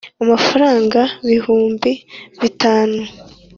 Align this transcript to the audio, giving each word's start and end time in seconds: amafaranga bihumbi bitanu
amafaranga 0.23 0.99
bihumbi 1.27 1.89
bitanu 2.41 3.01